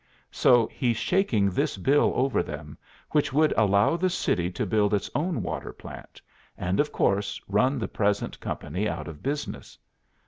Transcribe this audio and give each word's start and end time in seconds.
So 0.31 0.65
he's 0.73 0.97
shaking 0.97 1.51
this 1.51 1.77
bill 1.77 2.11
over 2.15 2.41
them, 2.41 2.75
which 3.11 3.31
would 3.31 3.53
allow 3.55 3.95
the 3.97 4.09
city 4.09 4.49
to 4.49 4.65
build 4.65 4.95
its 4.95 5.11
own 5.13 5.43
water 5.43 5.71
plant, 5.71 6.19
and 6.57 6.79
of 6.79 6.91
course 6.91 7.39
run 7.47 7.77
the 7.77 7.87
present 7.87 8.39
company 8.39 8.89
out 8.89 9.07
of 9.07 9.21
business. 9.21 9.77